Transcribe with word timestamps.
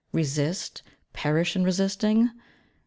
Resist, 0.11 0.81
perish 1.13 1.55
in 1.55 1.63
resisting? 1.63 2.31